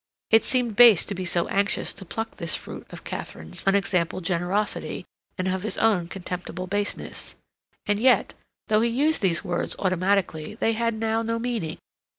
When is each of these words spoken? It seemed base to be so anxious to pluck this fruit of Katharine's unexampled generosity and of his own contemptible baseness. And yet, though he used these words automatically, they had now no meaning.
It 0.31 0.43
seemed 0.43 0.75
base 0.75 1.05
to 1.05 1.13
be 1.13 1.25
so 1.25 1.47
anxious 1.49 1.93
to 1.93 2.05
pluck 2.05 2.37
this 2.37 2.55
fruit 2.55 2.87
of 2.89 3.03
Katharine's 3.03 3.63
unexampled 3.67 4.25
generosity 4.25 5.05
and 5.37 5.47
of 5.47 5.61
his 5.61 5.77
own 5.77 6.07
contemptible 6.07 6.65
baseness. 6.65 7.35
And 7.85 7.99
yet, 7.99 8.33
though 8.67 8.81
he 8.81 8.89
used 8.89 9.21
these 9.21 9.43
words 9.43 9.75
automatically, 9.77 10.55
they 10.55 10.73
had 10.73 10.95
now 10.95 11.21
no 11.21 11.37
meaning. 11.37 11.77